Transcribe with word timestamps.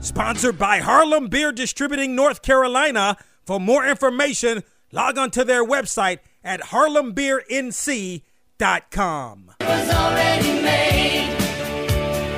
Sponsored 0.00 0.58
by 0.58 0.78
Harlem 0.78 1.28
Beer 1.28 1.52
Distributing 1.52 2.16
North 2.16 2.40
Carolina. 2.40 3.18
For 3.44 3.60
more 3.60 3.86
information, 3.86 4.62
log 4.92 5.18
on 5.18 5.30
to 5.32 5.44
their 5.44 5.62
website 5.64 6.20
at 6.42 6.62
harlembeernc.com. 6.62 8.22
was 9.60 9.90
already 9.90 10.62
made. 10.62 11.36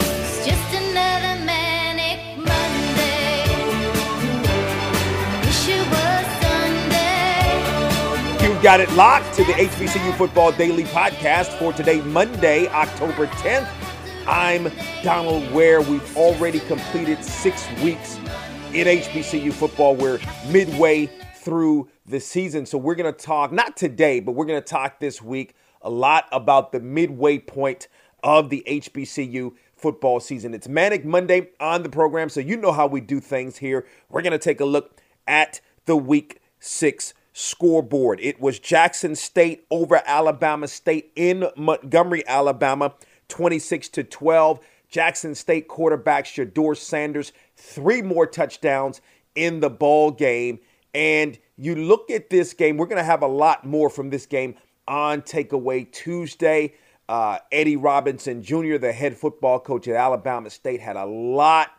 It's 0.00 0.44
just 0.44 0.74
another 0.74 1.38
manic 1.44 2.36
Monday. 2.36 3.46
Wish 5.46 5.68
it 5.68 5.86
was 5.88 6.26
Sunday. 6.42 8.44
You've 8.44 8.60
got 8.62 8.80
it 8.80 8.90
locked 8.94 9.34
to 9.36 9.44
the 9.44 9.52
HBCU 9.52 10.16
Football 10.16 10.50
Daily 10.52 10.84
Podcast 10.84 11.56
for 11.58 11.72
today, 11.72 12.00
Monday, 12.02 12.66
October 12.68 13.26
10th. 13.28 13.68
I'm 14.26 14.70
Donal 15.02 15.40
Ware. 15.52 15.80
We've 15.80 16.16
already 16.16 16.60
completed 16.60 17.24
six 17.24 17.68
weeks 17.82 18.18
in 18.72 18.86
HBCU 18.86 19.52
football. 19.52 19.96
We're 19.96 20.20
midway 20.48 21.10
through 21.34 21.88
the 22.06 22.20
season. 22.20 22.64
So 22.64 22.78
we're 22.78 22.94
going 22.94 23.12
to 23.12 23.18
talk, 23.18 23.50
not 23.50 23.76
today, 23.76 24.20
but 24.20 24.32
we're 24.32 24.44
going 24.44 24.60
to 24.60 24.66
talk 24.66 25.00
this 25.00 25.20
week 25.20 25.56
a 25.80 25.90
lot 25.90 26.28
about 26.30 26.70
the 26.70 26.78
midway 26.78 27.38
point 27.38 27.88
of 28.22 28.48
the 28.48 28.62
HBCU 28.68 29.54
football 29.74 30.20
season. 30.20 30.54
It's 30.54 30.68
Manic 30.68 31.04
Monday 31.04 31.50
on 31.58 31.82
the 31.82 31.88
program, 31.88 32.28
so 32.28 32.38
you 32.38 32.56
know 32.56 32.70
how 32.70 32.86
we 32.86 33.00
do 33.00 33.18
things 33.18 33.58
here. 33.58 33.84
We're 34.08 34.22
going 34.22 34.30
to 34.30 34.38
take 34.38 34.60
a 34.60 34.64
look 34.64 35.00
at 35.26 35.60
the 35.86 35.96
week 35.96 36.40
six 36.60 37.12
scoreboard. 37.32 38.20
It 38.20 38.40
was 38.40 38.58
Jackson 38.58 39.16
State 39.16 39.66
over 39.70 40.00
Alabama 40.06 40.68
State 40.68 41.10
in 41.16 41.48
Montgomery, 41.56 42.22
Alabama, 42.28 42.94
26 43.28 43.88
to 43.90 44.04
12. 44.04 44.60
Jackson 44.88 45.34
State 45.34 45.68
quarterback 45.68 46.26
Shedeur 46.26 46.76
Sanders, 46.76 47.32
three 47.56 48.02
more 48.02 48.26
touchdowns 48.26 49.00
in 49.34 49.60
the 49.60 49.70
ball 49.70 50.10
game. 50.10 50.60
And 50.94 51.38
you 51.56 51.74
look 51.74 52.10
at 52.10 52.28
this 52.28 52.52
game, 52.52 52.76
we're 52.76 52.86
going 52.86 52.98
to 52.98 53.04
have 53.04 53.22
a 53.22 53.26
lot 53.26 53.64
more 53.64 53.88
from 53.88 54.10
this 54.10 54.26
game 54.26 54.56
on 54.86 55.22
Takeaway 55.22 55.90
Tuesday. 55.90 56.74
Uh, 57.08 57.38
Eddie 57.50 57.76
Robinson 57.76 58.42
Jr., 58.42 58.76
the 58.76 58.92
head 58.92 59.16
football 59.16 59.58
coach 59.58 59.88
at 59.88 59.96
Alabama 59.96 60.50
State, 60.50 60.80
had 60.80 60.96
a 60.96 61.06
lot 61.06 61.70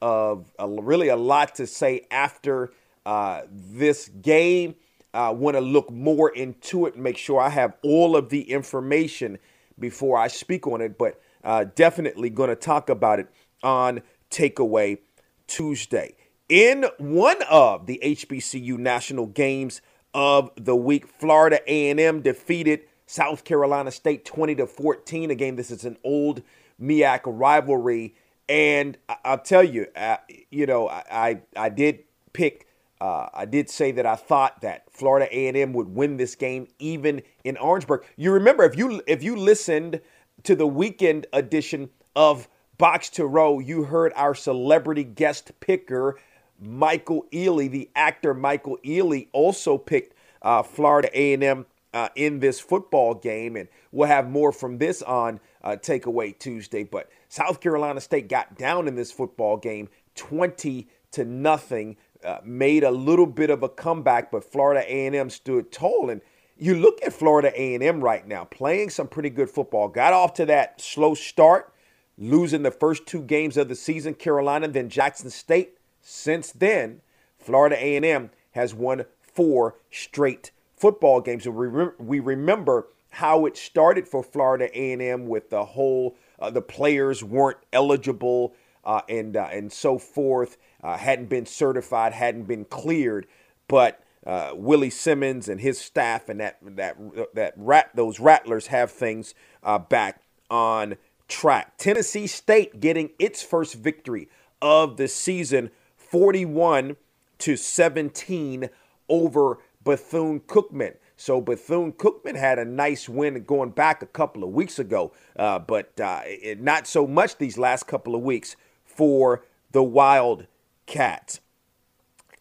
of 0.00 0.52
a, 0.58 0.68
really 0.68 1.08
a 1.08 1.16
lot 1.16 1.54
to 1.56 1.66
say 1.66 2.06
after 2.10 2.72
uh, 3.06 3.42
this 3.50 4.08
game. 4.08 4.74
I 5.14 5.30
want 5.30 5.56
to 5.56 5.60
look 5.60 5.90
more 5.90 6.28
into 6.28 6.86
it 6.86 6.94
and 6.94 7.02
make 7.02 7.16
sure 7.16 7.40
I 7.40 7.48
have 7.48 7.74
all 7.82 8.14
of 8.14 8.28
the 8.28 8.42
information 8.50 9.38
before 9.78 10.18
I 10.18 10.28
speak 10.28 10.66
on 10.66 10.80
it, 10.80 10.98
but 10.98 11.20
uh, 11.44 11.64
definitely 11.74 12.30
going 12.30 12.50
to 12.50 12.56
talk 12.56 12.88
about 12.90 13.20
it 13.20 13.28
on 13.62 14.02
Takeaway 14.30 14.98
Tuesday. 15.46 16.14
In 16.48 16.86
one 16.98 17.42
of 17.50 17.86
the 17.86 18.00
HBCU 18.02 18.78
national 18.78 19.26
games 19.26 19.80
of 20.14 20.50
the 20.56 20.76
week, 20.76 21.06
Florida 21.06 21.60
A&M 21.66 22.22
defeated 22.22 22.80
South 23.06 23.44
Carolina 23.44 23.90
State 23.90 24.24
20 24.24 24.54
to 24.56 24.66
14. 24.66 25.30
Again, 25.30 25.56
this 25.56 25.70
is 25.70 25.84
an 25.84 25.96
old 26.04 26.42
MEAC 26.80 27.20
rivalry, 27.24 28.14
and 28.48 28.96
I- 29.08 29.16
I'll 29.24 29.38
tell 29.38 29.64
you, 29.64 29.86
uh, 29.96 30.18
you 30.50 30.66
know, 30.66 30.88
I 30.88 31.02
I, 31.10 31.40
I 31.56 31.68
did 31.68 32.00
pick. 32.32 32.66
Uh, 33.00 33.28
I 33.32 33.44
did 33.44 33.70
say 33.70 33.92
that 33.92 34.06
I 34.06 34.16
thought 34.16 34.60
that 34.62 34.84
Florida 34.90 35.28
A&M 35.30 35.72
would 35.72 35.88
win 35.88 36.16
this 36.16 36.34
game, 36.34 36.66
even 36.78 37.22
in 37.44 37.56
Orangeburg. 37.56 38.04
You 38.16 38.32
remember 38.32 38.64
if 38.64 38.76
you 38.76 39.02
if 39.06 39.22
you 39.22 39.36
listened 39.36 40.00
to 40.42 40.56
the 40.56 40.66
weekend 40.66 41.26
edition 41.32 41.90
of 42.16 42.48
Box 42.76 43.08
to 43.10 43.26
Row, 43.26 43.58
you 43.58 43.84
heard 43.84 44.12
our 44.16 44.34
celebrity 44.34 45.04
guest 45.04 45.52
picker, 45.60 46.18
Michael 46.60 47.26
Ealy, 47.32 47.70
the 47.70 47.90
actor 47.94 48.34
Michael 48.34 48.78
Ealy, 48.84 49.28
also 49.32 49.78
picked 49.78 50.14
uh, 50.42 50.62
Florida 50.62 51.08
A&M 51.12 51.66
uh, 51.94 52.08
in 52.14 52.40
this 52.40 52.60
football 52.60 53.14
game, 53.14 53.56
and 53.56 53.68
we'll 53.92 54.08
have 54.08 54.28
more 54.28 54.52
from 54.52 54.78
this 54.78 55.02
on 55.02 55.40
uh, 55.62 55.70
Takeaway 55.70 56.38
Tuesday. 56.38 56.84
But 56.84 57.10
South 57.28 57.60
Carolina 57.60 58.00
State 58.00 58.28
got 58.28 58.56
down 58.56 58.88
in 58.88 58.94
this 58.94 59.10
football 59.10 59.56
game, 59.56 59.88
twenty 60.14 60.88
to 61.12 61.24
nothing. 61.24 61.96
Uh, 62.24 62.38
made 62.44 62.82
a 62.82 62.90
little 62.90 63.26
bit 63.26 63.48
of 63.48 63.62
a 63.62 63.68
comeback, 63.68 64.32
but 64.32 64.42
Florida 64.42 64.80
A&M 64.80 65.30
stood 65.30 65.70
tall. 65.70 66.10
And 66.10 66.20
you 66.56 66.74
look 66.74 66.98
at 67.04 67.12
Florida 67.12 67.52
A&M 67.54 68.00
right 68.00 68.26
now, 68.26 68.44
playing 68.44 68.90
some 68.90 69.06
pretty 69.06 69.30
good 69.30 69.48
football. 69.48 69.88
Got 69.88 70.12
off 70.12 70.34
to 70.34 70.46
that 70.46 70.80
slow 70.80 71.14
start, 71.14 71.72
losing 72.16 72.62
the 72.62 72.72
first 72.72 73.06
two 73.06 73.22
games 73.22 73.56
of 73.56 73.68
the 73.68 73.76
season, 73.76 74.14
Carolina, 74.14 74.66
then 74.66 74.88
Jackson 74.88 75.30
State. 75.30 75.78
Since 76.00 76.50
then, 76.52 77.02
Florida 77.38 77.76
A&M 77.78 78.30
has 78.52 78.74
won 78.74 79.04
four 79.20 79.76
straight 79.90 80.50
football 80.76 81.20
games. 81.20 81.46
And 81.46 81.54
we, 81.54 81.68
re- 81.68 81.92
we 81.98 82.18
remember 82.18 82.88
how 83.10 83.46
it 83.46 83.56
started 83.56 84.08
for 84.08 84.22
Florida 84.22 84.68
A&M 84.76 85.26
with 85.26 85.50
the 85.50 85.64
whole 85.64 86.16
uh, 86.38 86.50
the 86.50 86.62
players 86.62 87.24
weren't 87.24 87.58
eligible 87.72 88.54
uh, 88.88 89.02
and 89.06 89.36
uh, 89.36 89.46
and 89.52 89.70
so 89.70 89.98
forth, 89.98 90.56
uh, 90.82 90.96
hadn't 90.96 91.28
been 91.28 91.44
certified, 91.44 92.14
hadn't 92.14 92.44
been 92.44 92.64
cleared, 92.64 93.26
but 93.68 94.02
uh, 94.26 94.52
Willie 94.54 94.88
Simmons 94.88 95.46
and 95.46 95.60
his 95.60 95.78
staff 95.78 96.30
and 96.30 96.40
that 96.40 96.56
that 96.62 96.96
that 97.34 97.52
rat 97.58 97.90
those 97.94 98.18
rattlers 98.18 98.68
have 98.68 98.90
things 98.90 99.34
uh, 99.62 99.78
back 99.78 100.22
on 100.50 100.96
track. 101.28 101.76
Tennessee 101.76 102.26
State 102.26 102.80
getting 102.80 103.10
its 103.18 103.42
first 103.42 103.74
victory 103.74 104.30
of 104.62 104.96
the 104.96 105.06
season, 105.06 105.70
41 105.96 106.96
to 107.40 107.56
17 107.56 108.70
over 109.10 109.58
Bethune 109.84 110.40
Cookman. 110.40 110.94
So 111.18 111.42
Bethune 111.42 111.92
Cookman 111.92 112.36
had 112.36 112.58
a 112.58 112.64
nice 112.64 113.06
win 113.08 113.44
going 113.44 113.70
back 113.70 114.02
a 114.02 114.06
couple 114.06 114.44
of 114.44 114.50
weeks 114.50 114.78
ago, 114.78 115.12
uh, 115.36 115.58
but 115.58 116.00
uh, 116.00 116.22
it, 116.24 116.62
not 116.62 116.86
so 116.86 117.06
much 117.06 117.36
these 117.36 117.58
last 117.58 117.86
couple 117.86 118.14
of 118.14 118.22
weeks 118.22 118.56
for 118.98 119.44
the 119.70 119.82
Wildcats. 119.82 121.38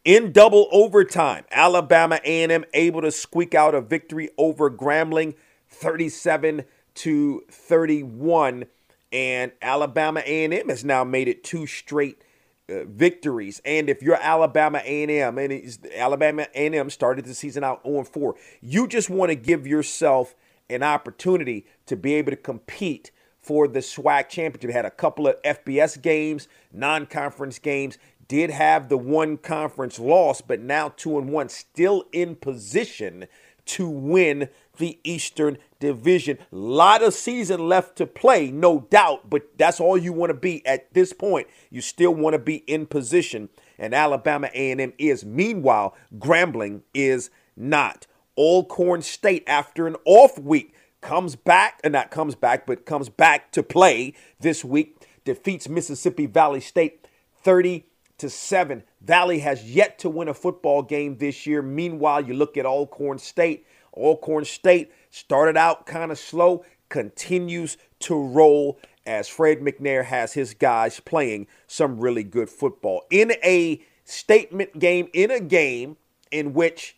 In 0.03 0.31
double 0.31 0.67
overtime, 0.71 1.45
Alabama 1.51 2.19
A&M 2.23 2.65
able 2.73 3.01
to 3.01 3.11
squeak 3.11 3.53
out 3.53 3.75
a 3.75 3.81
victory 3.81 4.31
over 4.39 4.71
Grambling, 4.71 5.35
37 5.69 6.65
to 6.95 7.43
31, 7.51 8.65
and 9.11 9.51
Alabama 9.61 10.21
A&M 10.25 10.67
has 10.69 10.83
now 10.83 11.03
made 11.03 11.27
it 11.27 11.43
two 11.43 11.67
straight 11.67 12.23
uh, 12.71 12.85
victories. 12.85 13.61
And 13.63 13.87
if 13.87 14.01
you're 14.01 14.15
Alabama 14.15 14.81
A&M, 14.83 15.37
and 15.37 15.77
Alabama 15.93 16.47
A&M 16.55 16.89
started 16.89 17.25
the 17.25 17.35
season 17.35 17.63
out 17.63 17.83
0-4, 17.83 18.33
you 18.61 18.87
just 18.87 19.11
want 19.11 19.29
to 19.29 19.35
give 19.35 19.67
yourself 19.67 20.33
an 20.71 20.81
opportunity 20.81 21.67
to 21.85 21.95
be 21.95 22.15
able 22.15 22.31
to 22.31 22.37
compete 22.37 23.11
for 23.47 23.67
the 23.67 23.79
SWAC 23.79 24.27
championship. 24.27 24.71
Had 24.71 24.85
a 24.85 24.91
couple 24.91 25.25
of 25.25 25.41
FBS 25.41 26.01
games, 26.01 26.49
non-conference 26.73 27.59
games. 27.59 27.97
Did 28.27 28.49
have 28.49 28.89
the 28.89 28.97
one 28.97 29.37
conference 29.37 29.97
loss, 29.97 30.41
but 30.41 30.59
now 30.59 30.89
two 30.89 31.17
and 31.17 31.29
one, 31.29 31.47
still 31.47 32.03
in 32.11 32.35
position 32.35 33.25
to 33.67 33.87
win 33.87 34.49
the 34.77 34.99
Eastern 35.05 35.57
Division. 35.79 36.37
Lot 36.51 37.03
of 37.03 37.13
season 37.13 37.69
left 37.69 37.95
to 37.97 38.05
play, 38.05 38.51
no 38.51 38.81
doubt, 38.89 39.29
but 39.29 39.57
that's 39.57 39.79
all 39.79 39.97
you 39.97 40.11
want 40.11 40.29
to 40.29 40.33
be 40.33 40.65
at 40.65 40.93
this 40.93 41.13
point. 41.13 41.47
You 41.69 41.79
still 41.79 42.13
want 42.13 42.33
to 42.33 42.39
be 42.39 42.57
in 42.67 42.85
position, 42.85 43.47
and 43.79 43.93
Alabama 43.93 44.49
A&M 44.53 44.91
is. 44.97 45.23
Meanwhile, 45.23 45.95
Grambling 46.17 46.81
is 46.93 47.29
not. 47.55 48.07
Alcorn 48.37 49.01
State, 49.01 49.43
after 49.47 49.87
an 49.87 49.95
off 50.05 50.37
week, 50.37 50.73
comes 51.07 51.37
back, 51.37 51.79
and 51.85 51.93
not 51.93 52.11
comes 52.11 52.35
back, 52.35 52.65
but 52.65 52.85
comes 52.85 53.07
back 53.07 53.49
to 53.53 53.63
play 53.63 54.13
this 54.41 54.65
week. 54.65 55.07
Defeats 55.23 55.69
Mississippi 55.69 56.25
Valley 56.25 56.59
State 56.59 57.07
30 57.43 57.85
to 58.17 58.29
7. 58.29 58.83
Valley 58.99 59.39
has 59.39 59.73
yet 59.73 59.97
to 59.99 60.09
win 60.09 60.27
a 60.27 60.33
football 60.33 60.83
game 60.83 61.15
this 61.15 61.47
year. 61.47 61.61
Meanwhile, 61.61 62.25
you 62.25 62.33
look 62.33 62.57
at 62.57 62.65
Alcorn 62.65 63.19
State. 63.19 63.65
Alcorn 63.93 64.43
State 64.43 64.91
started 65.09 65.55
out 65.55 65.85
kind 65.85 66.11
of 66.11 66.19
slow, 66.19 66.65
continues 66.89 67.77
to 67.99 68.21
roll 68.21 68.77
as 69.05 69.29
Fred 69.29 69.61
McNair 69.61 70.03
has 70.03 70.33
his 70.33 70.53
guys 70.53 70.99
playing 70.99 71.47
some 71.67 72.01
really 72.01 72.23
good 72.23 72.49
football 72.49 73.03
in 73.09 73.31
a 73.45 73.81
statement 74.03 74.77
game, 74.77 75.07
in 75.13 75.31
a 75.31 75.39
game 75.39 75.95
in 76.31 76.53
which 76.53 76.97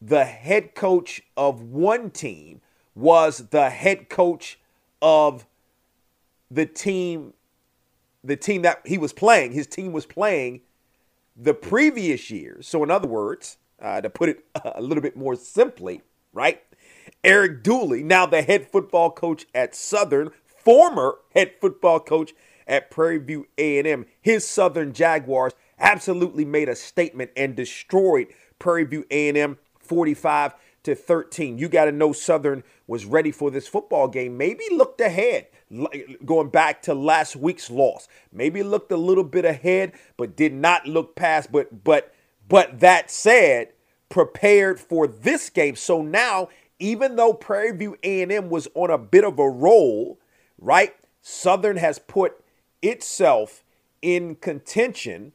the 0.00 0.24
head 0.24 0.74
coach 0.74 1.22
of 1.36 1.62
one 1.62 2.10
team 2.10 2.60
was 2.94 3.48
the 3.50 3.70
head 3.70 4.08
coach 4.08 4.58
of 5.00 5.46
the 6.50 6.66
team 6.66 7.34
the 8.24 8.36
team 8.36 8.62
that 8.62 8.80
he 8.86 8.98
was 8.98 9.12
playing. 9.12 9.50
His 9.50 9.66
team 9.66 9.90
was 9.90 10.06
playing 10.06 10.60
the 11.36 11.54
previous 11.54 12.30
year. 12.30 12.58
So 12.60 12.84
in 12.84 12.90
other 12.90 13.08
words 13.08 13.56
uh, 13.80 14.00
to 14.00 14.08
put 14.08 14.28
it 14.28 14.44
a 14.64 14.80
little 14.80 15.02
bit 15.02 15.16
more 15.16 15.34
simply 15.34 16.02
right? 16.32 16.62
Eric 17.24 17.62
dooley 17.62 18.02
now 18.02 18.26
the 18.26 18.42
head 18.42 18.68
football 18.70 19.10
coach 19.10 19.46
at 19.54 19.74
southern 19.74 20.30
former 20.44 21.16
head 21.34 21.52
football 21.60 22.00
coach 22.00 22.32
at 22.66 22.90
prairie 22.90 23.18
view 23.18 23.46
a&m 23.58 24.06
his 24.20 24.46
southern 24.46 24.92
jaguars 24.92 25.52
absolutely 25.78 26.44
made 26.44 26.68
a 26.68 26.76
statement 26.76 27.30
and 27.36 27.56
destroyed 27.56 28.28
prairie 28.58 28.84
view 28.84 29.04
a&m 29.10 29.58
45 29.80 30.54
to 30.84 30.94
13. 30.94 31.58
You 31.58 31.68
got 31.68 31.86
to 31.86 31.92
know 31.92 32.12
Southern 32.12 32.64
was 32.86 33.04
ready 33.04 33.30
for 33.30 33.50
this 33.50 33.68
football 33.68 34.08
game. 34.08 34.36
Maybe 34.36 34.64
looked 34.70 35.00
ahead, 35.00 35.46
going 36.24 36.48
back 36.48 36.82
to 36.82 36.94
last 36.94 37.36
week's 37.36 37.70
loss. 37.70 38.08
Maybe 38.32 38.62
looked 38.62 38.92
a 38.92 38.96
little 38.96 39.24
bit 39.24 39.44
ahead, 39.44 39.92
but 40.16 40.36
did 40.36 40.52
not 40.52 40.86
look 40.86 41.14
past. 41.14 41.52
But 41.52 41.84
but 41.84 42.12
but 42.48 42.80
that 42.80 43.10
said, 43.10 43.72
prepared 44.08 44.78
for 44.80 45.06
this 45.06 45.48
game. 45.50 45.76
So 45.76 46.02
now, 46.02 46.48
even 46.78 47.16
though 47.16 47.32
Prairie 47.32 47.76
View 47.76 47.96
A&M 48.02 48.50
was 48.50 48.68
on 48.74 48.90
a 48.90 48.98
bit 48.98 49.24
of 49.24 49.38
a 49.38 49.48
roll, 49.48 50.18
right? 50.58 50.94
Southern 51.22 51.76
has 51.76 51.98
put 51.98 52.42
itself 52.82 53.62
in 54.02 54.34
contention 54.34 55.32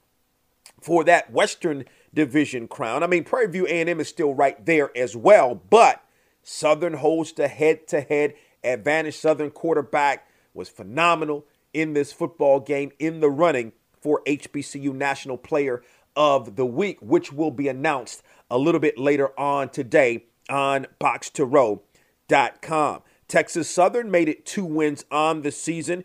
for 0.82 1.04
that 1.06 1.32
Western 1.32 1.86
Division 2.18 2.68
crown. 2.68 3.04
I 3.04 3.08
mean, 3.08 3.24
Prairie 3.24 3.52
View 3.52 3.68
A&M 3.68 4.00
is 4.00 4.08
still 4.08 4.34
right 4.34 4.66
there 4.66 4.90
as 4.98 5.16
well, 5.16 5.54
but 5.54 6.04
Southern 6.42 6.96
holds 6.96 7.32
the 7.32 7.48
head-to-head 7.48 8.34
advantage. 8.64 9.16
Southern 9.16 9.52
quarterback 9.52 10.28
was 10.52 10.68
phenomenal 10.68 11.46
in 11.76 11.94
this 11.94 12.12
football 12.12 12.60
game 12.60 12.92
in 12.98 13.20
the 13.20 13.30
running 13.30 13.72
for 14.02 14.24
HBCU 14.26 14.96
National 14.96 15.38
Player 15.38 15.84
of 16.16 16.56
the 16.56 16.66
Week, 16.66 16.98
which 17.04 17.32
will 17.32 17.52
be 17.52 17.68
announced 17.68 18.24
a 18.50 18.58
little 18.58 18.82
bit 18.82 18.98
later 18.98 19.40
on 19.40 19.70
today 19.70 20.26
on 20.50 20.88
box2row.com. 21.00 23.02
Texas 23.28 23.70
Southern 23.70 24.10
made 24.10 24.28
it 24.28 24.44
two 24.44 24.66
wins 24.66 25.06
on 25.12 25.44
the 25.44 25.52
season, 25.52 26.04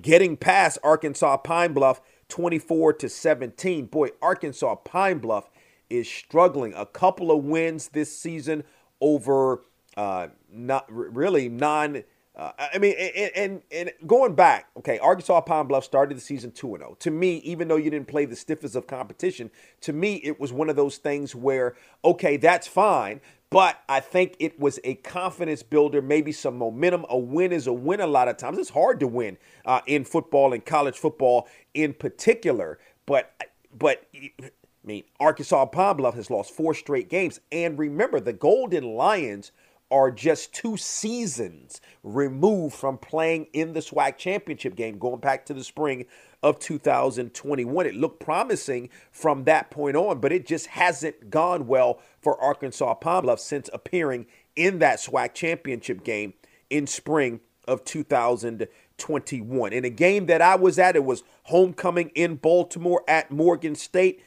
getting 0.00 0.36
past 0.36 0.78
Arkansas 0.84 1.38
Pine 1.38 1.72
Bluff 1.72 2.00
24 2.32 2.94
to 2.94 3.10
17. 3.10 3.84
Boy, 3.86 4.08
Arkansas 4.22 4.74
Pine 4.76 5.18
Bluff 5.18 5.50
is 5.90 6.08
struggling. 6.08 6.72
A 6.72 6.86
couple 6.86 7.30
of 7.30 7.44
wins 7.44 7.88
this 7.88 8.16
season 8.16 8.64
over 9.02 9.60
uh, 9.98 10.28
not 10.50 10.86
really 10.88 11.50
non. 11.50 12.04
Uh, 12.34 12.52
I 12.58 12.78
mean, 12.78 12.94
and, 12.98 13.30
and, 13.36 13.62
and 13.70 13.92
going 14.06 14.34
back, 14.34 14.68
okay, 14.78 14.98
Arkansas 14.98 15.42
Pine 15.42 15.66
Bluff 15.66 15.84
started 15.84 16.16
the 16.16 16.22
season 16.22 16.52
2 16.52 16.78
0. 16.78 16.96
To 17.00 17.10
me, 17.10 17.36
even 17.38 17.68
though 17.68 17.76
you 17.76 17.90
didn't 17.90 18.08
play 18.08 18.24
the 18.24 18.36
stiffest 18.36 18.76
of 18.76 18.86
competition, 18.86 19.50
to 19.82 19.92
me, 19.92 20.14
it 20.24 20.40
was 20.40 20.54
one 20.54 20.70
of 20.70 20.76
those 20.76 20.96
things 20.96 21.34
where, 21.34 21.76
okay, 22.02 22.38
that's 22.38 22.66
fine, 22.66 23.20
but 23.52 23.82
I 23.88 24.00
think 24.00 24.36
it 24.38 24.58
was 24.58 24.80
a 24.82 24.94
confidence 24.94 25.62
builder, 25.62 26.00
maybe 26.00 26.32
some 26.32 26.56
momentum. 26.56 27.04
A 27.10 27.18
win 27.18 27.52
is 27.52 27.66
a 27.66 27.72
win 27.72 28.00
a 28.00 28.06
lot 28.06 28.28
of 28.28 28.36
times. 28.38 28.58
It's 28.58 28.70
hard 28.70 28.98
to 29.00 29.06
win 29.06 29.36
uh, 29.66 29.80
in 29.86 30.04
football 30.04 30.52
and 30.52 30.64
college 30.64 30.98
football 30.98 31.48
in 31.74 31.92
particular. 31.92 32.78
But, 33.06 33.32
but 33.76 34.06
I 34.14 34.50
mean, 34.84 35.04
Arkansas 35.20 35.66
Pine 35.66 35.96
Bluff 35.96 36.14
has 36.14 36.30
lost 36.30 36.52
four 36.52 36.74
straight 36.74 37.08
games. 37.08 37.40
And 37.52 37.78
remember, 37.78 38.20
the 38.20 38.32
Golden 38.32 38.94
Lions 38.94 39.52
are 39.90 40.10
just 40.10 40.54
two 40.54 40.78
seasons 40.78 41.82
removed 42.02 42.74
from 42.74 42.96
playing 42.96 43.46
in 43.52 43.74
the 43.74 43.80
SWAC 43.80 44.16
championship 44.16 44.74
game, 44.74 44.98
going 44.98 45.20
back 45.20 45.44
to 45.46 45.54
the 45.54 45.62
spring 45.62 46.06
of 46.42 46.58
2021. 46.58 47.86
It 47.86 47.94
looked 47.94 48.20
promising 48.20 48.90
from 49.10 49.44
that 49.44 49.70
point 49.70 49.96
on, 49.96 50.20
but 50.20 50.32
it 50.32 50.46
just 50.46 50.66
hasn't 50.68 51.30
gone 51.30 51.66
well 51.66 52.00
for 52.20 52.40
Arkansas 52.40 52.94
Pine 52.94 53.22
Bluff 53.22 53.40
since 53.40 53.70
appearing 53.72 54.26
in 54.56 54.78
that 54.80 54.98
SWAC 54.98 55.34
championship 55.34 56.04
game 56.04 56.34
in 56.68 56.86
spring 56.86 57.40
of 57.66 57.84
2021. 57.84 59.72
In 59.72 59.84
a 59.84 59.90
game 59.90 60.26
that 60.26 60.42
I 60.42 60.56
was 60.56 60.78
at, 60.78 60.96
it 60.96 61.04
was 61.04 61.22
homecoming 61.44 62.10
in 62.14 62.36
Baltimore 62.36 63.04
at 63.06 63.30
Morgan 63.30 63.74
State. 63.74 64.22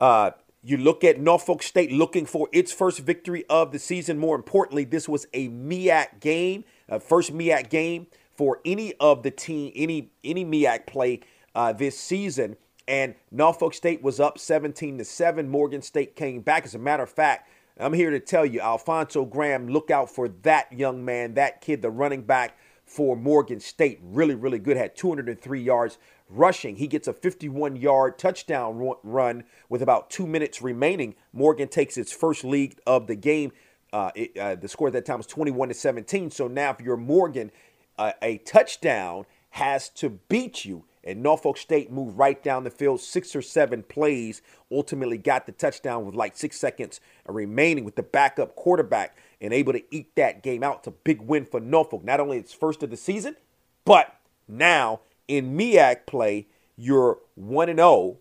Uh, 0.00 0.32
you 0.62 0.76
look 0.76 1.04
at 1.04 1.20
Norfolk 1.20 1.62
State 1.62 1.92
looking 1.92 2.26
for 2.26 2.48
its 2.52 2.72
first 2.72 3.00
victory 3.00 3.44
of 3.48 3.72
the 3.72 3.78
season. 3.78 4.18
More 4.18 4.36
importantly, 4.36 4.84
this 4.84 5.08
was 5.08 5.26
a 5.32 5.48
MEAC 5.48 6.20
game, 6.20 6.64
uh, 6.88 6.98
first 6.98 7.32
MEAC 7.32 7.70
game 7.70 8.06
for 8.36 8.60
any 8.64 8.94
of 8.94 9.22
the 9.22 9.30
team, 9.30 9.72
any 9.74 10.10
any 10.22 10.44
MEAC 10.44 10.86
play 10.86 11.20
uh, 11.58 11.72
this 11.72 11.98
season. 11.98 12.56
And 12.86 13.16
Norfolk 13.32 13.74
State 13.74 14.00
was 14.00 14.20
up 14.20 14.38
17 14.38 14.98
to 14.98 15.04
7. 15.04 15.48
Morgan 15.48 15.82
State 15.82 16.14
came 16.14 16.40
back. 16.40 16.64
As 16.64 16.76
a 16.76 16.78
matter 16.78 17.02
of 17.02 17.10
fact, 17.10 17.50
I'm 17.78 17.92
here 17.92 18.10
to 18.10 18.20
tell 18.20 18.46
you, 18.46 18.60
Alfonso 18.60 19.24
Graham, 19.24 19.66
look 19.68 19.90
out 19.90 20.08
for 20.08 20.28
that 20.42 20.72
young 20.72 21.04
man, 21.04 21.34
that 21.34 21.60
kid, 21.60 21.82
the 21.82 21.90
running 21.90 22.22
back 22.22 22.56
for 22.86 23.16
Morgan 23.16 23.58
State. 23.58 23.98
Really, 24.02 24.36
really 24.36 24.60
good. 24.60 24.76
Had 24.76 24.94
203 24.94 25.60
yards 25.60 25.98
rushing. 26.30 26.76
He 26.76 26.86
gets 26.86 27.08
a 27.08 27.12
51 27.12 27.74
yard 27.74 28.18
touchdown 28.18 28.94
run 29.02 29.42
with 29.68 29.82
about 29.82 30.10
two 30.10 30.28
minutes 30.28 30.62
remaining. 30.62 31.16
Morgan 31.32 31.66
takes 31.66 31.98
its 31.98 32.12
first 32.12 32.44
lead 32.44 32.76
of 32.86 33.08
the 33.08 33.16
game. 33.16 33.50
Uh, 33.92 34.12
it, 34.14 34.38
uh, 34.38 34.54
the 34.54 34.68
score 34.68 34.86
at 34.86 34.92
that 34.92 35.06
time 35.06 35.16
was 35.16 35.26
21 35.26 35.68
to 35.68 35.74
17. 35.74 36.30
So 36.30 36.46
now, 36.46 36.70
if 36.70 36.80
you're 36.80 36.96
Morgan, 36.96 37.50
uh, 37.98 38.12
a 38.22 38.38
touchdown 38.38 39.26
has 39.50 39.88
to 39.88 40.10
beat 40.10 40.64
you. 40.64 40.84
And 41.04 41.22
Norfolk 41.22 41.56
State 41.56 41.90
moved 41.90 42.18
right 42.18 42.42
down 42.42 42.64
the 42.64 42.70
field, 42.70 43.00
six 43.00 43.34
or 43.34 43.42
seven 43.42 43.82
plays, 43.82 44.42
ultimately 44.70 45.18
got 45.18 45.46
the 45.46 45.52
touchdown 45.52 46.04
with 46.04 46.14
like 46.14 46.36
six 46.36 46.58
seconds 46.58 47.00
remaining 47.26 47.84
with 47.84 47.96
the 47.96 48.02
backup 48.02 48.56
quarterback 48.56 49.16
and 49.40 49.52
able 49.52 49.72
to 49.72 49.82
eke 49.94 50.14
that 50.16 50.42
game 50.42 50.62
out. 50.62 50.78
It's 50.78 50.88
a 50.88 50.92
big 50.92 51.20
win 51.22 51.44
for 51.44 51.60
Norfolk. 51.60 52.04
Not 52.04 52.20
only 52.20 52.38
its 52.38 52.52
first 52.52 52.82
of 52.82 52.90
the 52.90 52.96
season, 52.96 53.36
but 53.84 54.18
now 54.46 55.00
in 55.28 55.56
MEAC 55.56 56.06
play, 56.06 56.46
you're 56.76 57.18
1 57.34 57.68
and 57.68 57.78
0, 57.78 58.16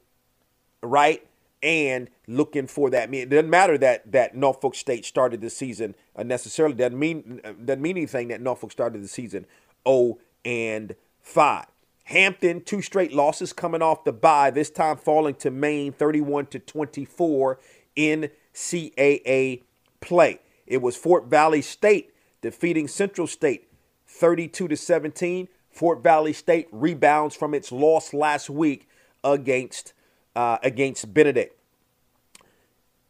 right? 0.82 1.26
And 1.64 2.10
looking 2.28 2.68
for 2.68 2.90
that. 2.92 3.14
It 3.14 3.30
doesn't 3.30 3.50
matter 3.50 3.78
that 3.80 4.12
that 4.12 4.36
Norfolk 4.36 4.76
State 4.76 5.06
started 5.06 5.42
the 5.42 5.50
season 5.50 5.96
necessarily. 6.24 6.76
Doesn't 6.76 7.00
mean 7.00 7.42
uh, 7.44 7.54
doesn't 7.54 7.82
mean 7.82 7.98
anything 7.98 8.28
that 8.28 8.42
Norfolk 8.42 8.72
started 8.72 9.02
the 9.02 9.08
season 9.08 9.48
0 9.88 10.20
and 10.46 10.96
5. 11.22 11.66
Hampton, 12.08 12.62
two 12.62 12.82
straight 12.82 13.12
losses 13.12 13.52
coming 13.52 13.82
off 13.82 14.06
the 14.06 14.14
bye, 14.14 14.50
this 14.50 14.70
time 14.70 14.96
falling 14.96 15.36
to 15.36 15.52
Maine 15.52 15.92
31 15.92 16.46
to 16.48 16.60
24 16.60 17.60
in 17.98 18.30
CAA 18.54 19.64
play. 20.00 20.40
It 20.66 20.82
was 20.82 20.96
Fort 20.96 21.26
Valley 21.26 21.62
State 21.62 22.14
defeating 22.42 22.88
Central 22.88 23.28
State 23.28 23.68
32 24.08 24.70
to 24.70 24.78
17. 24.78 25.50
Fort 25.70 26.02
Valley 26.02 26.32
State 26.32 26.70
rebounds 26.72 27.36
from 27.36 27.54
its 27.54 27.74
loss 27.74 28.14
last 28.14 28.50
week 28.50 28.88
against 29.22 29.92
uh, 30.34 30.60
against 30.64 31.14
Benedict. 31.14 31.60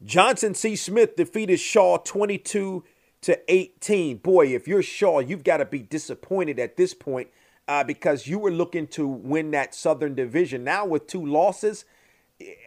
Johnson 0.03 0.55
C. 0.55 0.75
Smith 0.75 1.15
defeated 1.15 1.59
Shaw 1.59 1.97
22 1.97 2.83
to 3.21 3.51
18. 3.53 4.17
Boy, 4.17 4.55
if 4.55 4.67
you're 4.67 4.81
Shaw, 4.81 5.19
you've 5.19 5.43
got 5.43 5.57
to 5.57 5.65
be 5.65 5.83
disappointed 5.83 6.57
at 6.57 6.77
this 6.77 6.95
point 6.95 7.27
uh, 7.67 7.83
because 7.83 8.27
you 8.27 8.39
were 8.39 8.51
looking 8.51 8.87
to 8.87 9.07
win 9.07 9.51
that 9.51 9.75
Southern 9.75 10.15
Division. 10.15 10.63
Now 10.63 10.85
with 10.85 11.07
two 11.07 11.25
losses, 11.25 11.85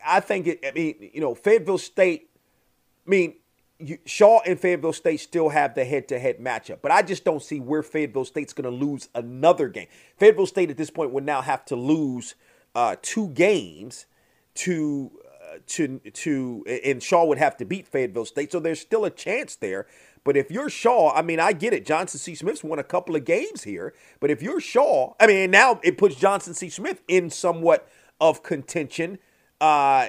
I 0.04 0.20
think 0.20 0.46
it. 0.46 0.60
I 0.66 0.72
mean, 0.72 1.10
you 1.12 1.20
know, 1.20 1.34
Fayetteville 1.34 1.78
State. 1.78 2.30
I 3.06 3.10
mean, 3.10 3.34
you, 3.78 3.98
Shaw 4.04 4.40
and 4.46 4.60
Fayetteville 4.60 4.92
State 4.92 5.20
still 5.20 5.48
have 5.48 5.74
the 5.74 5.84
head-to-head 5.84 6.38
matchup, 6.38 6.78
but 6.82 6.92
I 6.92 7.02
just 7.02 7.24
don't 7.24 7.42
see 7.42 7.60
where 7.60 7.82
Fayetteville 7.82 8.24
State's 8.24 8.52
going 8.52 8.70
to 8.70 8.86
lose 8.86 9.08
another 9.14 9.68
game. 9.68 9.86
Fayetteville 10.16 10.46
State 10.46 10.70
at 10.70 10.76
this 10.76 10.90
point 10.90 11.12
would 11.12 11.24
now 11.24 11.40
have 11.40 11.64
to 11.66 11.76
lose 11.76 12.34
uh, 12.74 12.96
two 13.00 13.28
games 13.28 14.06
to 14.54 15.10
to 15.66 15.98
to, 15.98 16.64
and 16.84 17.02
Shaw 17.02 17.24
would 17.24 17.38
have 17.38 17.56
to 17.58 17.64
beat 17.64 17.86
Fayetteville 17.86 18.24
State, 18.24 18.52
so 18.52 18.60
there's 18.60 18.80
still 18.80 19.04
a 19.04 19.10
chance 19.10 19.56
there. 19.56 19.86
But 20.22 20.36
if 20.36 20.50
you're 20.50 20.68
Shaw, 20.68 21.12
I 21.14 21.22
mean, 21.22 21.40
I 21.40 21.52
get 21.52 21.72
it. 21.72 21.86
Johnson 21.86 22.20
C. 22.20 22.34
Smith's 22.34 22.62
won 22.62 22.78
a 22.78 22.84
couple 22.84 23.16
of 23.16 23.24
games 23.24 23.64
here, 23.64 23.94
but 24.20 24.30
if 24.30 24.42
you're 24.42 24.60
Shaw, 24.60 25.14
I 25.18 25.26
mean, 25.26 25.50
now 25.50 25.80
it 25.82 25.96
puts 25.98 26.14
Johnson 26.16 26.54
C. 26.54 26.68
Smith 26.68 27.02
in 27.08 27.30
somewhat 27.30 27.88
of 28.20 28.42
contention. 28.42 29.18
Uh, 29.60 30.08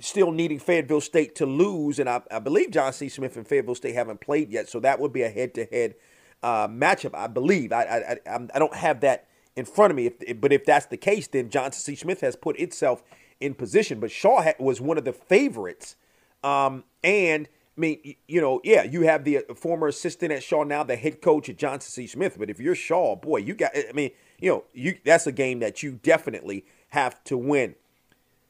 still 0.00 0.32
needing 0.32 0.58
Fayetteville 0.58 1.00
State 1.00 1.34
to 1.36 1.46
lose, 1.46 1.98
and 1.98 2.08
I, 2.08 2.22
I, 2.30 2.38
believe 2.38 2.70
John 2.70 2.92
C. 2.92 3.08
Smith 3.08 3.36
and 3.36 3.46
Fayetteville 3.46 3.74
State 3.74 3.94
haven't 3.94 4.20
played 4.20 4.50
yet, 4.50 4.68
so 4.68 4.80
that 4.80 5.00
would 5.00 5.12
be 5.12 5.22
a 5.22 5.30
head-to-head 5.30 5.94
uh, 6.42 6.68
matchup. 6.68 7.14
I 7.14 7.26
believe. 7.26 7.72
I, 7.72 8.18
I 8.26 8.38
I 8.54 8.58
don't 8.58 8.74
have 8.74 9.00
that 9.00 9.26
in 9.56 9.64
front 9.64 9.90
of 9.90 9.96
me. 9.96 10.06
If, 10.06 10.40
but 10.40 10.52
if 10.52 10.64
that's 10.64 10.86
the 10.86 10.96
case, 10.96 11.26
then 11.26 11.50
Johnson 11.50 11.80
C. 11.80 11.96
Smith 11.96 12.20
has 12.20 12.36
put 12.36 12.58
itself 12.58 13.02
in 13.40 13.54
position. 13.54 14.00
But 14.00 14.10
Shaw 14.10 14.42
ha- 14.42 14.52
was 14.58 14.80
one 14.80 14.98
of 14.98 15.04
the 15.04 15.12
favorites. 15.12 15.96
Um, 16.42 16.84
and 17.02 17.48
I 17.76 17.80
mean, 17.80 18.16
you 18.26 18.40
know, 18.40 18.60
yeah, 18.64 18.82
you 18.82 19.02
have 19.02 19.24
the 19.24 19.38
uh, 19.38 19.54
former 19.54 19.88
assistant 19.88 20.32
at 20.32 20.42
Shaw 20.42 20.64
now, 20.64 20.82
the 20.82 20.96
head 20.96 21.20
coach 21.22 21.48
at 21.48 21.58
Johnson 21.58 21.90
C. 21.90 22.06
Smith. 22.06 22.36
But 22.38 22.50
if 22.50 22.60
you're 22.60 22.74
Shaw, 22.74 23.16
boy, 23.16 23.38
you 23.38 23.54
got. 23.54 23.72
I 23.76 23.92
mean, 23.92 24.10
you 24.38 24.50
know, 24.50 24.64
you 24.72 24.98
that's 25.04 25.26
a 25.26 25.32
game 25.32 25.60
that 25.60 25.82
you 25.82 25.92
definitely 25.92 26.64
have 26.90 27.22
to 27.24 27.36
win. 27.36 27.74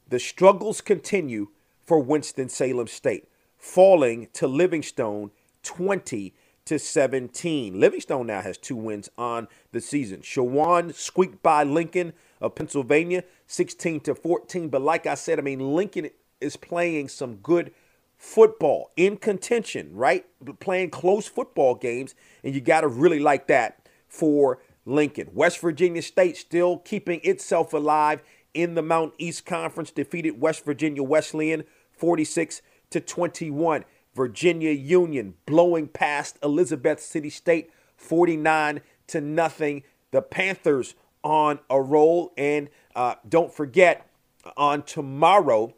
The 0.08 0.18
struggles 0.18 0.80
continue 0.80 1.48
for 1.82 1.98
Winston 1.98 2.48
Salem 2.48 2.86
State, 2.86 3.28
falling 3.56 4.28
to 4.34 4.46
Livingstone 4.46 5.30
20 5.62 6.34
to 6.64 6.78
17. 6.78 7.80
Livingstone 7.80 8.26
now 8.26 8.42
has 8.42 8.58
two 8.58 8.76
wins 8.76 9.08
on 9.16 9.48
the 9.72 9.80
season. 9.80 10.20
Chowan 10.20 10.94
squeaked 10.94 11.42
by 11.42 11.64
Lincoln 11.64 12.12
of 12.40 12.54
Pennsylvania 12.54 13.24
16 13.46 14.00
to 14.00 14.14
14. 14.14 14.68
But 14.68 14.82
like 14.82 15.06
I 15.06 15.14
said, 15.14 15.38
I 15.38 15.42
mean, 15.42 15.74
Lincoln 15.74 16.10
is 16.40 16.56
playing 16.56 17.08
some 17.08 17.36
good 17.36 17.72
football 18.16 18.90
in 18.96 19.16
contention, 19.16 19.94
right? 19.94 20.26
Playing 20.60 20.90
close 20.90 21.26
football 21.26 21.74
games, 21.74 22.14
and 22.42 22.54
you 22.54 22.60
got 22.60 22.80
to 22.80 22.88
really 22.88 23.20
like 23.20 23.46
that 23.46 23.88
for 24.08 24.58
Lincoln. 24.84 25.30
West 25.32 25.60
Virginia 25.60 26.02
State 26.02 26.36
still 26.36 26.78
keeping 26.78 27.20
itself 27.22 27.72
alive 27.72 28.22
in 28.54 28.74
the 28.74 28.82
Mountain 28.82 29.14
East 29.18 29.46
Conference, 29.46 29.90
defeated 29.90 30.40
West 30.40 30.64
Virginia 30.64 31.02
Wesleyan 31.02 31.64
46 31.92 32.62
to 32.90 33.00
21. 33.00 33.84
Virginia 34.14 34.72
Union 34.72 35.34
blowing 35.46 35.86
past 35.86 36.38
Elizabeth 36.42 37.00
City 37.00 37.30
State 37.30 37.70
49 37.96 38.80
to 39.06 39.20
nothing. 39.20 39.84
The 40.10 40.22
Panthers 40.22 40.94
on 41.28 41.60
a 41.68 41.80
roll. 41.80 42.32
And 42.38 42.70
uh, 42.96 43.16
don't 43.28 43.52
forget, 43.52 44.08
on 44.56 44.82
tomorrow, 44.82 45.74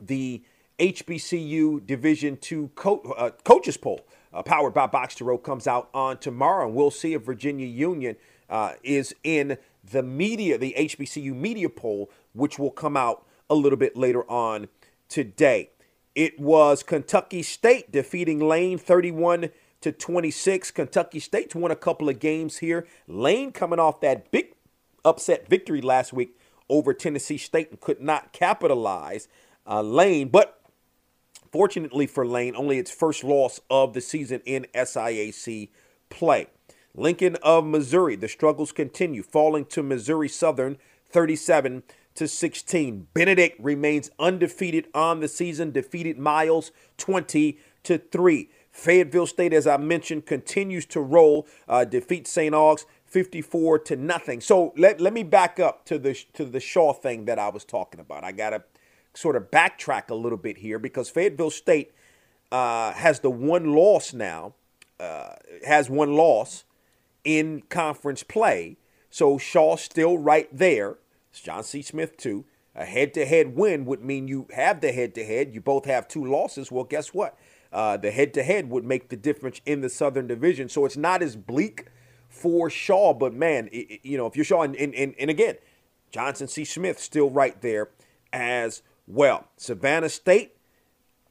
the 0.00 0.42
HBCU 0.80 1.86
Division 1.86 2.36
II 2.50 2.70
co- 2.74 3.14
uh, 3.16 3.30
coaches 3.44 3.76
poll, 3.76 4.06
uh, 4.32 4.42
powered 4.42 4.74
by 4.74 4.86
Box 4.88 5.14
to 5.16 5.24
Row, 5.24 5.38
comes 5.38 5.68
out 5.68 5.88
on 5.94 6.18
tomorrow, 6.18 6.66
and 6.66 6.74
we'll 6.74 6.90
see 6.90 7.14
if 7.14 7.22
Virginia 7.22 7.66
Union 7.66 8.16
uh, 8.50 8.72
is 8.82 9.14
in 9.22 9.56
the 9.88 10.02
media, 10.02 10.58
the 10.58 10.74
HBCU 10.76 11.32
media 11.32 11.68
poll, 11.68 12.10
which 12.32 12.58
will 12.58 12.72
come 12.72 12.96
out 12.96 13.24
a 13.48 13.54
little 13.54 13.78
bit 13.78 13.96
later 13.96 14.28
on 14.28 14.68
today. 15.08 15.70
It 16.16 16.40
was 16.40 16.82
Kentucky 16.82 17.42
State 17.42 17.92
defeating 17.92 18.40
Lane 18.40 18.78
31 18.78 19.50
to 19.82 19.92
26. 19.92 20.72
Kentucky 20.72 21.20
State's 21.20 21.54
won 21.54 21.70
a 21.70 21.76
couple 21.76 22.08
of 22.08 22.18
games 22.18 22.58
here. 22.58 22.86
Lane 23.06 23.52
coming 23.52 23.78
off 23.78 24.00
that 24.00 24.30
big 24.32 24.55
upset 25.06 25.48
victory 25.48 25.80
last 25.80 26.12
week 26.12 26.36
over 26.68 26.92
Tennessee 26.92 27.38
State 27.38 27.70
and 27.70 27.80
could 27.80 28.00
not 28.00 28.32
capitalize. 28.32 29.28
Uh, 29.66 29.80
Lane, 29.80 30.28
but 30.28 30.60
fortunately 31.50 32.06
for 32.06 32.26
Lane, 32.26 32.54
only 32.56 32.78
its 32.78 32.90
first 32.90 33.24
loss 33.24 33.60
of 33.70 33.94
the 33.94 34.00
season 34.00 34.42
in 34.44 34.66
SIAC 34.74 35.70
play. 36.10 36.48
Lincoln 36.94 37.36
of 37.42 37.64
Missouri, 37.64 38.16
the 38.16 38.28
struggles 38.28 38.72
continue, 38.72 39.22
falling 39.22 39.64
to 39.66 39.82
Missouri 39.82 40.28
Southern 40.28 40.78
37 41.10 41.82
to 42.14 42.26
16. 42.26 43.08
Benedict 43.14 43.60
remains 43.62 44.10
undefeated 44.18 44.88
on 44.94 45.20
the 45.20 45.28
season, 45.28 45.70
defeated 45.70 46.18
Miles 46.18 46.72
20 46.96 47.58
to 47.84 47.98
3. 47.98 48.48
Fayetteville 48.72 49.26
State, 49.26 49.52
as 49.52 49.66
I 49.66 49.76
mentioned, 49.78 50.26
continues 50.26 50.84
to 50.86 51.00
roll, 51.00 51.46
uh, 51.68 51.84
defeat 51.84 52.26
St. 52.26 52.54
Aug's 52.54 52.84
54 53.16 53.78
to 53.78 53.96
nothing. 53.96 54.42
So 54.42 54.74
let, 54.76 55.00
let 55.00 55.14
me 55.14 55.22
back 55.22 55.58
up 55.58 55.86
to 55.86 55.98
the 55.98 56.12
to 56.34 56.44
the 56.44 56.60
Shaw 56.60 56.92
thing 56.92 57.24
that 57.24 57.38
I 57.38 57.48
was 57.48 57.64
talking 57.64 57.98
about. 57.98 58.24
I 58.24 58.32
gotta 58.32 58.64
sort 59.14 59.36
of 59.36 59.50
backtrack 59.50 60.10
a 60.10 60.14
little 60.14 60.36
bit 60.36 60.58
here 60.58 60.78
because 60.78 61.08
Fayetteville 61.08 61.48
State 61.48 61.94
uh, 62.52 62.92
has 62.92 63.20
the 63.20 63.30
one 63.30 63.74
loss 63.74 64.12
now, 64.12 64.52
uh, 65.00 65.30
has 65.66 65.88
one 65.88 66.14
loss 66.14 66.64
in 67.24 67.62
conference 67.70 68.22
play. 68.22 68.76
So 69.08 69.38
Shaw 69.38 69.76
still 69.76 70.18
right 70.18 70.50
there. 70.52 70.98
It's 71.30 71.40
John 71.40 71.62
C. 71.62 71.80
Smith 71.80 72.18
too. 72.18 72.44
A 72.74 72.84
head-to-head 72.84 73.56
win 73.56 73.86
would 73.86 74.04
mean 74.04 74.28
you 74.28 74.46
have 74.54 74.82
the 74.82 74.92
head-to-head. 74.92 75.54
You 75.54 75.62
both 75.62 75.86
have 75.86 76.06
two 76.06 76.22
losses. 76.22 76.70
Well, 76.70 76.84
guess 76.84 77.14
what? 77.14 77.38
Uh, 77.72 77.96
the 77.96 78.10
head-to-head 78.10 78.68
would 78.68 78.84
make 78.84 79.08
the 79.08 79.16
difference 79.16 79.62
in 79.64 79.80
the 79.80 79.88
Southern 79.88 80.26
Division. 80.26 80.68
So 80.68 80.84
it's 80.84 80.98
not 80.98 81.22
as 81.22 81.34
bleak 81.34 81.86
for 82.36 82.70
Shaw, 82.70 83.14
but 83.14 83.32
man, 83.34 83.68
it, 83.72 83.90
it- 83.90 84.00
you 84.04 84.16
know, 84.16 84.26
if 84.26 84.36
you're 84.36 84.44
Shaw, 84.44 84.62
and, 84.62 84.76
and, 84.76 84.94
and, 84.94 85.14
and 85.18 85.30
again, 85.30 85.56
Johnson 86.10 86.48
C. 86.48 86.64
Smith 86.64 86.98
still 86.98 87.30
right 87.30 87.60
there 87.62 87.90
as 88.32 88.82
well. 89.06 89.48
Savannah 89.56 90.08
State 90.08 90.52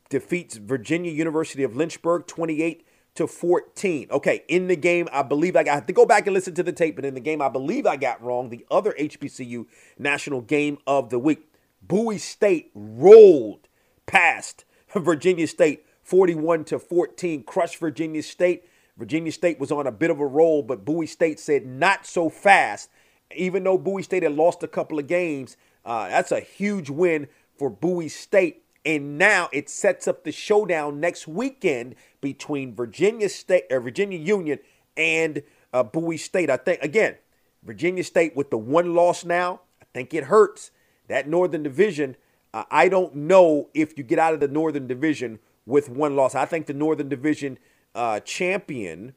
defeats 0.10 0.58
Virginia 0.58 1.12
University 1.12 1.64
of 1.64 1.76
Lynchburg 1.76 2.28
28 2.28 2.86
to 3.16 3.28
14. 3.28 4.08
Okay, 4.12 4.44
in 4.48 4.68
the 4.68 4.76
game, 4.76 5.08
I 5.12 5.24
believe 5.24 5.56
I 5.56 5.64
got 5.64 5.72
I 5.72 5.76
have 5.76 5.86
to 5.88 5.94
go 5.94 6.06
back 6.06 6.28
and 6.28 6.34
listen 6.34 6.54
to 6.56 6.64
the 6.64 6.74
tape, 6.74 6.96
but 6.96 7.06
in 7.06 7.14
the 7.14 7.20
game, 7.20 7.42
I 7.42 7.50
believe 7.50 7.86
I 7.86 7.96
got 7.96 8.22
wrong. 8.22 8.50
The 8.50 8.66
other 8.70 8.94
HBCU 9.00 9.66
national 9.98 10.42
game 10.42 10.78
of 10.86 11.10
the 11.10 11.20
week, 11.20 11.48
Bowie 11.82 12.18
State 12.18 12.72
rolled 12.76 13.68
past 14.06 14.66
Virginia 14.96 15.48
State 15.48 15.86
41 16.04 16.66
to 16.66 16.80
14, 16.80 17.44
crushed 17.44 17.78
Virginia 17.78 18.22
State. 18.22 18.66
Virginia 18.98 19.32
State 19.32 19.60
was 19.60 19.72
on 19.72 19.88
a 19.88 19.92
bit 19.92 20.10
of 20.10 20.20
a 20.20 20.26
roll, 20.26 20.64
but 20.64 20.86
Bowie 20.86 21.08
State 21.08 21.40
said 21.40 21.66
not 21.66 22.06
so 22.06 22.30
fast. 22.30 22.90
Even 23.36 23.64
though 23.64 23.78
Bowie 23.78 24.04
State 24.04 24.24
had 24.24 24.34
lost 24.34 24.64
a 24.64 24.68
couple 24.68 25.00
of 25.00 25.08
games, 25.08 25.58
uh, 25.84 26.08
that's 26.08 26.32
a 26.32 26.40
huge 26.40 26.90
win 26.90 27.28
for 27.58 27.70
Bowie 27.70 28.10
State. 28.10 28.64
And 28.86 29.18
now 29.18 29.50
it 29.52 29.70
sets 29.70 30.08
up 30.08 30.24
the 30.24 30.32
showdown 30.32 31.00
next 31.00 31.28
weekend 31.28 31.96
between 32.22 32.76
Virginia 32.76 33.30
State 33.30 33.66
or 33.72 33.80
Virginia 33.80 34.20
Union 34.20 34.60
and 34.96 35.42
uh, 35.74 35.84
Bowie 35.84 36.18
State. 36.18 36.50
I 36.50 36.58
think 36.58 36.82
again, 36.82 37.16
Virginia 37.64 38.04
State 38.04 38.36
with 38.36 38.52
the 38.52 38.58
one 38.58 38.94
loss 38.94 39.26
now, 39.26 39.62
I 39.82 39.86
think 39.94 40.14
it 40.14 40.26
hurts. 40.26 40.72
That 41.08 41.28
Northern 41.28 41.64
Division, 41.64 42.16
uh, 42.54 42.64
I 42.72 42.90
don't 42.90 43.16
know 43.16 43.70
if 43.74 43.98
you 43.98 44.04
get 44.04 44.20
out 44.20 44.34
of 44.34 44.40
the 44.40 44.48
Northern 44.48 44.88
Division 44.88 45.40
with 45.66 45.90
one 45.90 46.16
loss. 46.16 46.36
I 46.36 46.46
think 46.46 46.68
the 46.68 46.74
Northern 46.74 47.10
Division 47.10 47.58
uh, 47.96 48.20
champion 48.20 49.16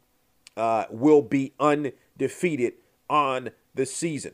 uh, 0.57 0.87
will 0.91 1.23
be 1.23 1.53
undefeated 1.61 2.75
on 3.11 3.51
the 3.75 3.85
season. 3.85 4.33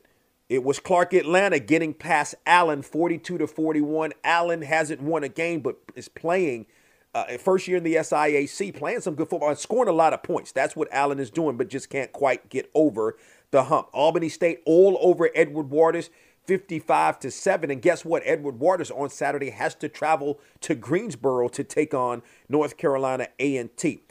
It 0.48 0.62
was 0.62 0.78
Clark 0.78 1.14
Atlanta 1.14 1.58
getting 1.58 1.94
past 1.94 2.34
Allen 2.46 2.82
42 2.82 3.38
to 3.38 3.46
41. 3.46 4.12
Allen 4.22 4.62
hasn't 4.62 5.00
won 5.00 5.24
a 5.24 5.28
game, 5.28 5.60
but 5.60 5.78
is 5.96 6.08
playing 6.08 6.66
uh, 7.14 7.38
first 7.38 7.66
year 7.66 7.78
in 7.78 7.84
the 7.84 7.94
SIAC, 7.94 8.76
playing 8.76 9.00
some 9.00 9.14
good 9.14 9.28
football 9.28 9.48
and 9.48 9.58
scoring 9.58 9.88
a 9.88 9.92
lot 9.92 10.12
of 10.12 10.22
points. 10.22 10.52
That's 10.52 10.76
what 10.76 10.88
Allen 10.92 11.18
is 11.18 11.30
doing, 11.30 11.56
but 11.56 11.68
just 11.68 11.88
can't 11.88 12.12
quite 12.12 12.50
get 12.50 12.70
over 12.74 13.16
the 13.52 13.64
hump. 13.64 13.88
Albany 13.92 14.28
State 14.28 14.60
all 14.66 14.98
over 15.00 15.30
Edward 15.34 15.70
Waters. 15.70 16.10
55 16.46 17.20
to 17.20 17.30
7 17.30 17.70
and 17.70 17.80
guess 17.80 18.04
what 18.04 18.22
edward 18.26 18.60
waters 18.60 18.90
on 18.90 19.08
saturday 19.08 19.48
has 19.48 19.74
to 19.74 19.88
travel 19.88 20.38
to 20.60 20.74
greensboro 20.74 21.48
to 21.48 21.64
take 21.64 21.94
on 21.94 22.20
north 22.50 22.76
carolina 22.76 23.28
a&t 23.38 24.02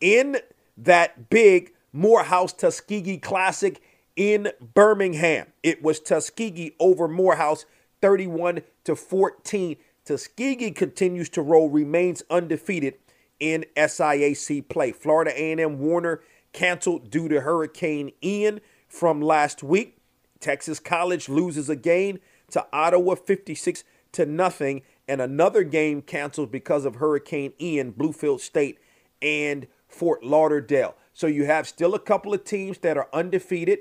in 0.00 0.38
that 0.76 1.30
big 1.30 1.72
morehouse 1.92 2.52
tuskegee 2.52 3.18
classic 3.18 3.82
in 4.16 4.50
birmingham. 4.74 5.46
It 5.62 5.82
was 5.82 6.00
tuskegee 6.00 6.74
over 6.78 7.08
morehouse 7.08 7.64
31 8.00 8.62
to 8.84 8.96
14 8.96 9.76
tuskegee 10.04 10.70
continues 10.70 11.28
to 11.30 11.42
roll 11.42 11.68
remains 11.68 12.22
undefeated 12.30 12.94
in 13.40 13.64
siac 13.76 14.68
play. 14.68 14.92
Florida 14.92 15.32
a&m 15.36 15.78
warner 15.78 16.20
canceled 16.52 17.10
due 17.10 17.28
to 17.28 17.40
hurricane 17.40 18.10
ian 18.22 18.60
from 18.88 19.20
last 19.20 19.62
week. 19.62 19.98
Texas 20.40 20.80
College 20.80 21.28
loses 21.28 21.68
again 21.68 22.20
to 22.50 22.64
Ottawa 22.72 23.14
56 23.14 23.84
to 24.12 24.24
nothing 24.24 24.82
and 25.06 25.20
another 25.20 25.62
game 25.62 26.02
canceled 26.02 26.50
because 26.50 26.84
of 26.84 26.96
Hurricane 26.96 27.52
Ian, 27.60 27.92
Bluefield 27.92 28.40
State 28.40 28.78
and 29.20 29.66
Fort 29.88 30.22
Lauderdale. 30.22 30.94
So 31.12 31.26
you 31.26 31.46
have 31.46 31.66
still 31.66 31.94
a 31.94 31.98
couple 31.98 32.32
of 32.32 32.44
teams 32.44 32.78
that 32.78 32.96
are 32.96 33.08
undefeated 33.12 33.80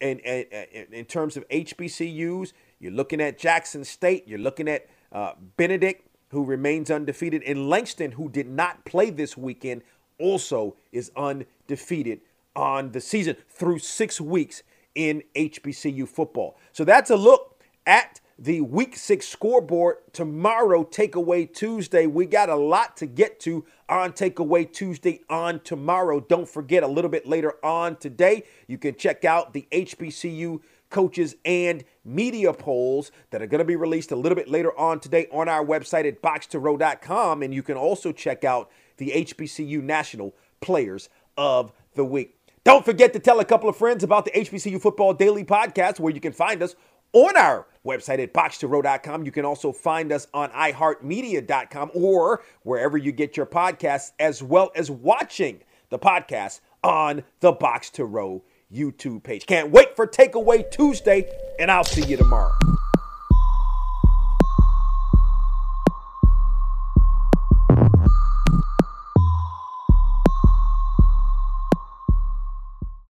in, 0.00 0.18
in, 0.20 0.86
in 0.92 1.04
terms 1.04 1.36
of 1.36 1.46
HBCUs. 1.48 2.52
You're 2.78 2.92
looking 2.92 3.20
at 3.20 3.38
Jackson 3.38 3.84
State, 3.84 4.26
you're 4.26 4.38
looking 4.38 4.68
at 4.68 4.88
uh, 5.12 5.32
Benedict 5.56 6.06
who 6.30 6.44
remains 6.44 6.90
undefeated 6.90 7.42
and 7.44 7.68
Langston 7.68 8.12
who 8.12 8.28
did 8.28 8.48
not 8.48 8.84
play 8.84 9.10
this 9.10 9.36
weekend 9.36 9.82
also 10.18 10.76
is 10.92 11.10
undefeated 11.16 12.20
on 12.54 12.92
the 12.92 13.00
season 13.00 13.36
through 13.48 13.78
6 13.78 14.20
weeks 14.20 14.62
in 14.94 15.22
HBCU 15.34 16.08
football. 16.08 16.58
So 16.72 16.84
that's 16.84 17.10
a 17.10 17.16
look 17.16 17.62
at 17.86 18.20
the 18.38 18.60
week 18.60 18.96
six 18.96 19.26
scoreboard 19.26 19.96
tomorrow, 20.12 20.84
Takeaway 20.84 21.52
Tuesday. 21.52 22.06
We 22.06 22.24
got 22.24 22.48
a 22.48 22.54
lot 22.54 22.96
to 22.98 23.06
get 23.06 23.40
to 23.40 23.64
on 23.88 24.12
Takeaway 24.12 24.72
Tuesday 24.72 25.22
on 25.28 25.60
tomorrow. 25.60 26.20
Don't 26.20 26.48
forget, 26.48 26.84
a 26.84 26.86
little 26.86 27.10
bit 27.10 27.26
later 27.26 27.54
on 27.64 27.96
today, 27.96 28.44
you 28.68 28.78
can 28.78 28.94
check 28.94 29.24
out 29.24 29.52
the 29.54 29.66
HBCU 29.72 30.60
coaches 30.88 31.34
and 31.44 31.84
media 32.04 32.52
polls 32.52 33.10
that 33.30 33.42
are 33.42 33.46
going 33.46 33.58
to 33.58 33.64
be 33.64 33.76
released 33.76 34.12
a 34.12 34.16
little 34.16 34.36
bit 34.36 34.48
later 34.48 34.76
on 34.78 35.00
today 35.00 35.26
on 35.32 35.48
our 35.48 35.64
website 35.64 36.06
at 36.06 36.22
box2row.com. 36.22 37.42
And 37.42 37.52
you 37.52 37.64
can 37.64 37.76
also 37.76 38.12
check 38.12 38.44
out 38.44 38.70
the 38.98 39.10
HBCU 39.10 39.82
National 39.82 40.34
Players 40.60 41.08
of 41.36 41.72
the 41.94 42.04
Week. 42.04 42.36
Don't 42.64 42.84
forget 42.84 43.12
to 43.14 43.18
tell 43.18 43.40
a 43.40 43.44
couple 43.44 43.68
of 43.68 43.76
friends 43.76 44.04
about 44.04 44.24
the 44.24 44.30
HBCU 44.30 44.80
Football 44.80 45.14
Daily 45.14 45.44
Podcast, 45.44 45.98
where 45.98 46.12
you 46.12 46.20
can 46.20 46.32
find 46.32 46.62
us 46.62 46.76
on 47.12 47.36
our 47.36 47.66
website 47.84 48.22
at 48.22 48.34
box2row.com. 48.34 49.24
You 49.24 49.32
can 49.32 49.44
also 49.44 49.72
find 49.72 50.12
us 50.12 50.26
on 50.34 50.50
iHeartMedia.com 50.50 51.90
or 51.94 52.42
wherever 52.62 52.98
you 52.98 53.12
get 53.12 53.36
your 53.36 53.46
podcasts, 53.46 54.12
as 54.18 54.42
well 54.42 54.70
as 54.74 54.90
watching 54.90 55.60
the 55.90 55.98
podcast 55.98 56.60
on 56.84 57.24
the 57.40 57.52
Box 57.52 57.90
to 57.90 58.04
Row 58.04 58.42
YouTube 58.72 59.22
page. 59.22 59.46
Can't 59.46 59.70
wait 59.70 59.96
for 59.96 60.06
Takeaway 60.06 60.70
Tuesday, 60.70 61.30
and 61.58 61.70
I'll 61.70 61.84
see 61.84 62.04
you 62.04 62.16
tomorrow. 62.16 62.52